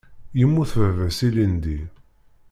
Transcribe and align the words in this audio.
Yemmut 0.39 0.71
baba-s 0.79 1.19
ilindi. 1.27 1.79